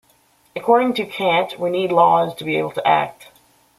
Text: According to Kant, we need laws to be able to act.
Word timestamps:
According 0.55 0.95
to 0.95 1.05
Kant, 1.05 1.59
we 1.59 1.69
need 1.69 1.91
laws 1.91 2.33
to 2.37 2.43
be 2.43 2.55
able 2.57 2.71
to 2.71 2.87
act. 2.87 3.27